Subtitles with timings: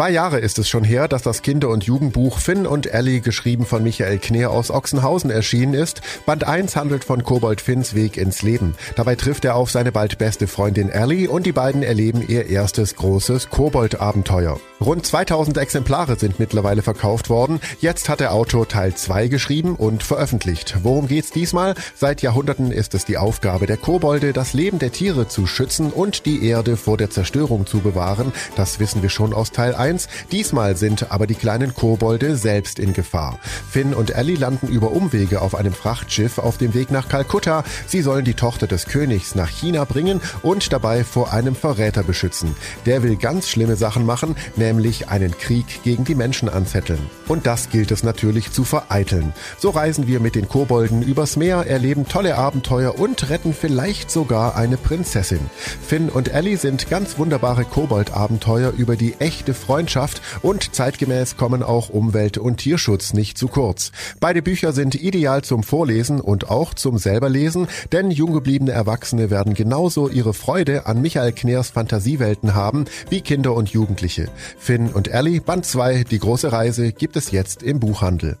[0.00, 3.66] Zwei Jahre ist es schon her, dass das Kinder- und Jugendbuch Finn und Ellie, geschrieben
[3.66, 6.00] von Michael Kneer aus Ochsenhausen, erschienen ist.
[6.24, 8.74] Band 1 handelt von Kobold Finns Weg ins Leben.
[8.96, 12.96] Dabei trifft er auf seine bald beste Freundin Ellie und die beiden erleben ihr erstes
[12.96, 14.58] großes Kobold-Abenteuer.
[14.80, 17.60] Rund 2000 Exemplare sind mittlerweile verkauft worden.
[17.80, 20.78] Jetzt hat der Autor Teil 2 geschrieben und veröffentlicht.
[20.82, 21.74] Worum geht's diesmal?
[21.94, 26.24] Seit Jahrhunderten ist es die Aufgabe der Kobolde, das Leben der Tiere zu schützen und
[26.24, 28.32] die Erde vor der Zerstörung zu bewahren.
[28.56, 29.89] Das wissen wir schon aus Teil 1.
[30.30, 33.38] Diesmal sind aber die kleinen Kobolde selbst in Gefahr.
[33.70, 37.64] Finn und Ellie landen über Umwege auf einem Frachtschiff auf dem Weg nach Kalkutta.
[37.86, 42.54] Sie sollen die Tochter des Königs nach China bringen und dabei vor einem Verräter beschützen.
[42.86, 47.00] Der will ganz schlimme Sachen machen, nämlich einen Krieg gegen die Menschen anzetteln.
[47.26, 49.32] Und das gilt es natürlich zu vereiteln.
[49.58, 54.56] So reisen wir mit den Kobolden übers Meer, erleben tolle Abenteuer und retten vielleicht sogar
[54.56, 55.40] eine Prinzessin.
[55.86, 59.69] Finn und Ellie sind ganz wunderbare Kobold-Abenteuer über die echte Freundschaft
[60.42, 63.92] und zeitgemäß kommen auch Umwelt- und Tierschutz nicht zu kurz.
[64.18, 69.54] Beide Bücher sind ideal zum Vorlesen und auch zum selberlesen, denn jung gebliebene Erwachsene werden
[69.54, 74.28] genauso ihre Freude an Michael Kners Fantasiewelten haben wie Kinder und Jugendliche.
[74.58, 78.38] Finn und Ellie, Band 2, die große Reise, gibt es jetzt im Buchhandel.